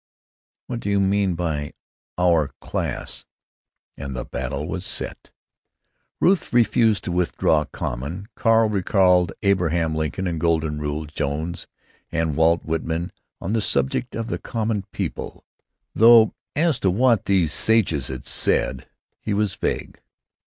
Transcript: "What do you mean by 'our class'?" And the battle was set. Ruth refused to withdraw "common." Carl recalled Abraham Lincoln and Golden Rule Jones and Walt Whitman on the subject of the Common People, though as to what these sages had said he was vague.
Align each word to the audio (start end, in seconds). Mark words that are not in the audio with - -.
"What 0.65 0.79
do 0.79 0.89
you 0.89 0.99
mean 0.99 1.35
by 1.35 1.73
'our 2.17 2.47
class'?" 2.59 3.27
And 3.95 4.15
the 4.15 4.25
battle 4.25 4.67
was 4.67 4.83
set. 4.83 5.29
Ruth 6.19 6.51
refused 6.51 7.03
to 7.03 7.11
withdraw 7.11 7.65
"common." 7.65 8.27
Carl 8.35 8.67
recalled 8.67 9.31
Abraham 9.43 9.93
Lincoln 9.93 10.25
and 10.25 10.39
Golden 10.39 10.79
Rule 10.79 11.05
Jones 11.05 11.67
and 12.11 12.35
Walt 12.35 12.65
Whitman 12.65 13.11
on 13.39 13.53
the 13.53 13.61
subject 13.61 14.15
of 14.15 14.25
the 14.25 14.39
Common 14.39 14.85
People, 14.91 15.45
though 15.93 16.33
as 16.55 16.79
to 16.79 16.89
what 16.89 17.25
these 17.25 17.53
sages 17.53 18.07
had 18.07 18.25
said 18.25 18.87
he 19.19 19.35
was 19.35 19.53
vague. 19.53 19.99